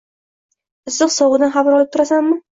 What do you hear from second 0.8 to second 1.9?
Issiq-sovug`idan xabar